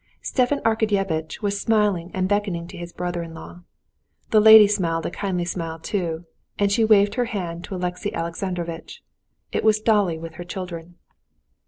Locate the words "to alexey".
7.65-8.11